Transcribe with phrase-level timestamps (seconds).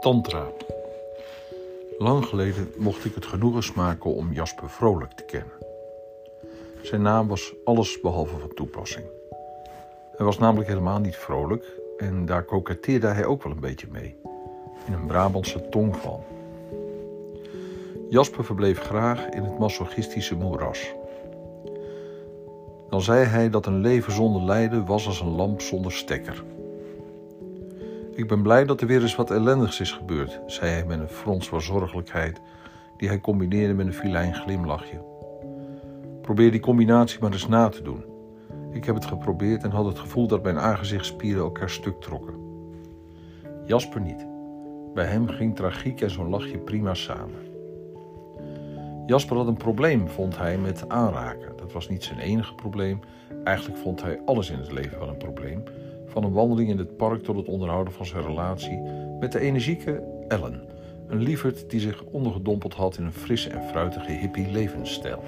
[0.00, 0.46] Tantra.
[1.98, 5.52] Lang geleden mocht ik het genoegen smaken om Jasper Vrolijk te kennen.
[6.82, 9.04] Zijn naam was alles behalve van toepassing.
[10.16, 14.16] Hij was namelijk helemaal niet vrolijk en daar koketteerde hij ook wel een beetje mee,
[14.86, 16.24] in een Brabantse tongval.
[18.08, 20.94] Jasper verbleef graag in het masochistische moeras.
[22.88, 26.44] Dan zei hij dat een leven zonder lijden was als een lamp zonder stekker.
[28.20, 31.08] Ik ben blij dat er weer eens wat ellendigs is gebeurd, zei hij met een
[31.08, 32.40] frons van zorgelijkheid
[32.96, 35.02] die hij combineerde met een filijn glimlachje.
[36.22, 38.04] Probeer die combinatie maar eens na te doen.
[38.72, 42.34] Ik heb het geprobeerd en had het gevoel dat mijn aangezichtsspieren elkaar stuk trokken.
[43.66, 44.26] Jasper niet.
[44.94, 47.48] Bij hem ging tragiek en zo'n lachje prima samen.
[49.06, 51.56] Jasper had een probleem, vond hij, met aanraken.
[51.56, 53.00] Dat was niet zijn enige probleem.
[53.44, 55.62] Eigenlijk vond hij alles in het leven wel een probleem.
[56.10, 58.80] Van een wandeling in het park tot het onderhouden van zijn relatie
[59.20, 60.62] met de energieke Ellen.
[61.08, 65.22] Een lieverd die zich ondergedompeld had in een frisse en fruitige hippie levensstijl.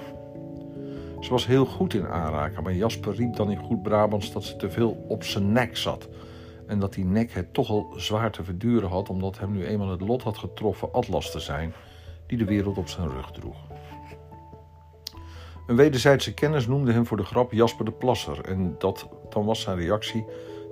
[1.19, 4.55] Ze was heel goed in aanraken, maar Jasper riep dan in goed Brabants dat ze
[4.55, 6.09] te veel op zijn nek zat.
[6.67, 9.89] En dat die nek het toch al zwaar te verduren had, omdat hem nu eenmaal
[9.89, 11.73] het lot had getroffen Atlas te zijn,
[12.27, 13.57] die de wereld op zijn rug droeg.
[15.67, 18.45] Een wederzijdse kennis noemde hem voor de grap Jasper de Plasser.
[18.45, 20.25] En dat, dan was zijn reactie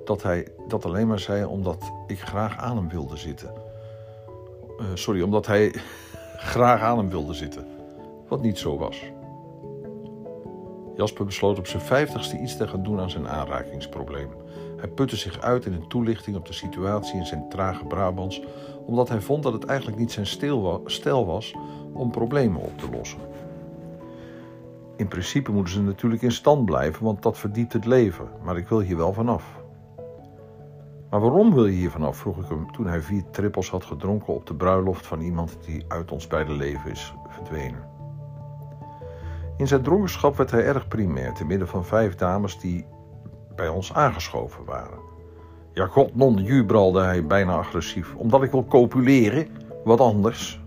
[0.05, 3.53] dat hij dat alleen maar zei omdat ik graag aan hem wilde zitten.
[4.79, 5.75] Uh, sorry, omdat hij
[6.53, 7.65] graag aan hem wilde zitten.
[8.27, 9.01] Wat niet zo was.
[10.95, 14.29] Jasper besloot op zijn vijftigste iets te gaan doen aan zijn aanrakingsprobleem.
[14.77, 18.41] Hij putte zich uit in een toelichting op de situatie in zijn trage Brabants,
[18.85, 20.27] omdat hij vond dat het eigenlijk niet zijn
[20.85, 21.55] stijl was
[21.93, 23.19] om problemen op te lossen.
[24.95, 28.67] In principe moeten ze natuurlijk in stand blijven, want dat verdiept het leven, maar ik
[28.67, 29.61] wil hier wel vanaf.
[31.11, 32.17] Maar waarom wil je hier vanaf?
[32.17, 35.85] vroeg ik hem toen hij vier trippels had gedronken op de bruiloft van iemand die
[35.87, 37.83] uit ons beide leven is verdwenen.
[39.57, 42.85] In zijn dronkenschap werd hij erg primair, te midden van vijf dames die
[43.55, 44.99] bij ons aangeschoven waren.
[45.73, 49.47] Ja, god non de bralde hij bijna agressief, omdat ik wil copuleren,
[49.83, 50.61] wat anders.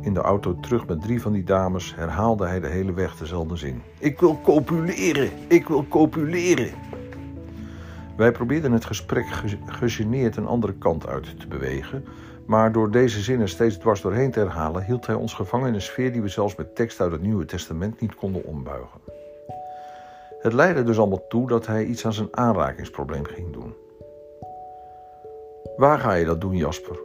[0.00, 3.56] In de auto terug met drie van die dames herhaalde hij de hele weg dezelfde
[3.56, 3.82] zin.
[3.98, 6.70] Ik wil copuleren, ik wil copuleren.
[8.16, 9.26] Wij probeerden het gesprek
[9.66, 12.04] gegeneerd een andere kant uit te bewegen,
[12.46, 15.82] maar door deze zinnen steeds dwars doorheen te herhalen, hield hij ons gevangen in een
[15.82, 19.00] sfeer die we zelfs met tekst uit het Nieuwe Testament niet konden ombuigen.
[20.40, 23.74] Het leidde dus allemaal toe dat hij iets aan zijn aanrakingsprobleem ging doen.
[25.76, 26.98] Waar ga je dat doen, Jasper?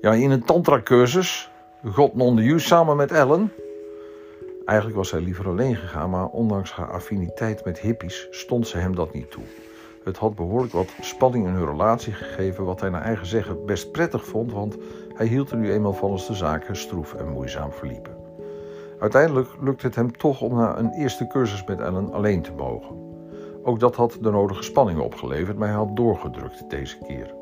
[0.00, 1.50] Ja, in een tantra-cursus.
[1.92, 3.52] God non de samen met Ellen.
[4.64, 8.94] Eigenlijk was hij liever alleen gegaan, maar ondanks haar affiniteit met hippies stond ze hem
[8.94, 9.42] dat niet toe.
[10.10, 13.92] Het had behoorlijk wat spanning in hun relatie gegeven, wat hij naar eigen zeggen best
[13.92, 14.76] prettig vond, want
[15.14, 18.16] hij hield er nu eenmaal van als de zaken stroef en moeizaam verliepen.
[18.98, 22.96] Uiteindelijk lukte het hem toch om na een eerste cursus met Ellen alleen te mogen.
[23.62, 27.34] Ook dat had de nodige spanning opgeleverd, maar hij had doorgedrukt deze keer.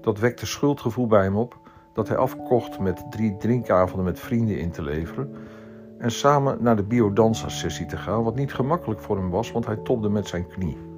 [0.00, 1.58] Dat wekte schuldgevoel bij hem op
[1.92, 5.34] dat hij afkocht met drie drinkavonden met vrienden in te leveren
[5.98, 9.76] en samen naar de biodansa-sessie te gaan, wat niet gemakkelijk voor hem was, want hij
[9.76, 10.94] topde met zijn knie.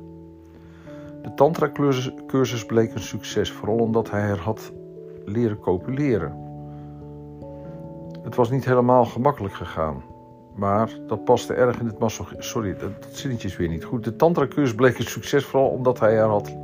[1.23, 4.73] De tantra-cursus bleek een succes, vooral omdat hij er had
[5.25, 6.47] leren copuleren.
[8.23, 10.03] Het was niet helemaal gemakkelijk gegaan,
[10.55, 12.43] maar dat paste erg in het masochisme.
[12.43, 14.05] Sorry, dat, zinnetje is weer niet goed.
[14.05, 16.57] De tantra-cursus bleek een succes, vooral omdat hij er had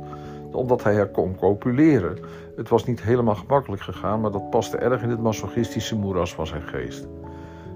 [0.55, 2.17] omdat hij er kon copuleren.
[2.55, 6.47] Het was niet helemaal gemakkelijk gegaan, maar dat paste erg in het masochistische moeras van
[6.47, 7.07] zijn geest.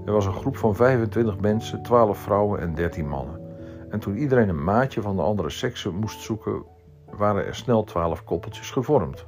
[0.06, 3.48] Er was een groep van 25 mensen, 12 vrouwen en 13 mannen.
[3.89, 6.63] En toen iedereen een maatje van de andere sekse moest zoeken,
[7.11, 9.25] waren er snel 12 koppeltjes gevormd.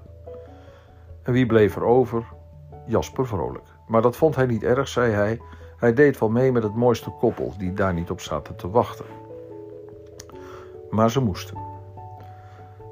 [1.24, 2.26] En wie bleef er over?
[2.86, 3.68] Jasper Vrolijk.
[3.88, 5.42] Maar dat vond hij niet erg, zei hij.
[5.78, 9.06] Hij deed wel mee met het mooiste koppel, die daar niet op zaten te wachten.
[10.90, 11.58] Maar ze moesten.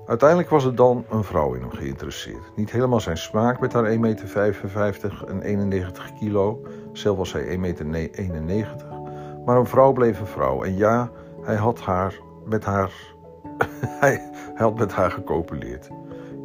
[0.05, 2.51] Uiteindelijk was er dan een vrouw in hem geïnteresseerd.
[2.55, 6.61] Niet helemaal zijn smaak met haar 1,55 meter en 91 kilo.
[6.91, 8.87] Zelf was hij 1,91 meter.
[9.45, 10.63] Maar een vrouw bleef een vrouw.
[10.63, 11.11] En ja,
[11.41, 12.91] hij had, haar met haar,
[14.03, 15.89] hij, had met haar gecopuleerd.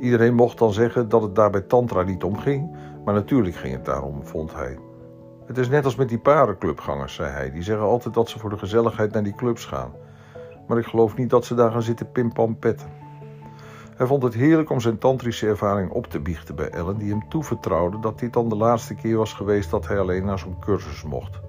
[0.01, 2.77] Iedereen mocht dan zeggen dat het daar bij Tantra niet om ging.
[3.05, 4.79] Maar natuurlijk ging het daarom, vond hij.
[5.47, 7.51] Het is net als met die parenclubgangers, zei hij.
[7.51, 9.93] Die zeggen altijd dat ze voor de gezelligheid naar die clubs gaan.
[10.67, 12.89] Maar ik geloof niet dat ze daar gaan zitten pimpampetten.
[13.97, 17.29] Hij vond het heerlijk om zijn tantrische ervaring op te biechten bij Ellen, die hem
[17.29, 21.03] toevertrouwde dat dit dan de laatste keer was geweest dat hij alleen naar zo'n cursus
[21.03, 21.41] mocht.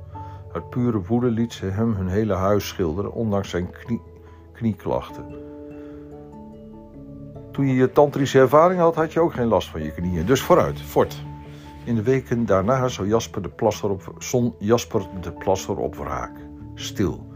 [0.55, 4.01] Uit pure woede liet ze hem hun hele huis schilderen, ondanks zijn knie,
[4.53, 5.25] knieklachten.
[7.51, 10.25] Toen je je tantrische ervaring had, had je ook geen last van je knieën.
[10.25, 11.23] Dus vooruit, fort.
[11.83, 16.37] In de weken daarna zou Jasper de plaster op, zon Jasper de plaster op wraak.
[16.75, 17.27] Stil,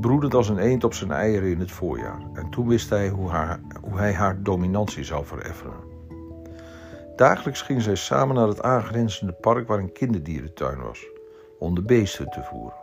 [0.00, 2.20] broedend als een eend op zijn eieren in het voorjaar.
[2.34, 5.94] En toen wist hij hoe, haar, hoe hij haar dominantie zou vereffenen.
[7.16, 11.06] Dagelijks ging zij samen naar het aangrenzende park waar een kinderdierentuin was,
[11.58, 12.78] om de beesten te voeren.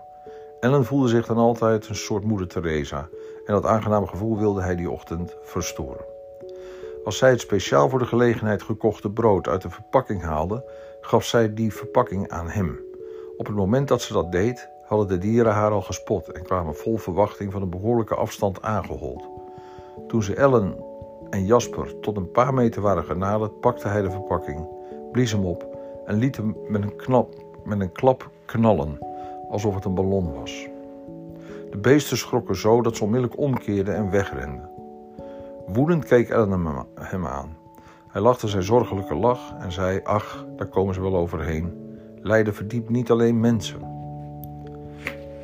[0.59, 3.09] Ellen voelde zich dan altijd een soort moeder Teresa
[3.45, 6.05] en dat aangename gevoel wilde hij die ochtend verstoren.
[7.03, 10.63] Als zij het speciaal voor de gelegenheid gekochte brood uit de verpakking haalde,
[11.01, 12.79] gaf zij die verpakking aan hem.
[13.37, 16.75] Op het moment dat ze dat deed, hadden de dieren haar al gespot en kwamen
[16.75, 19.29] vol verwachting van een behoorlijke afstand aangehold.
[20.07, 20.75] Toen ze Ellen
[21.29, 24.67] en Jasper tot een paar meter waren genaderd, pakte hij de verpakking,
[25.11, 28.97] blies hem op en liet hem met een, knap, met een klap knallen,
[29.49, 30.67] alsof het een ballon was.
[31.71, 34.69] De beesten schrokken zo dat ze onmiddellijk omkeerden en wegrenden.
[35.67, 37.57] Woedend keek Ellen hem aan.
[38.07, 41.97] Hij lachte zijn zorgelijke lach en zei: Ach, daar komen ze wel overheen.
[42.21, 43.79] Lijden verdiept niet alleen mensen.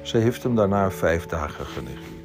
[0.02, 2.19] Ze heeft hem daarna vijf dagen genegeerd.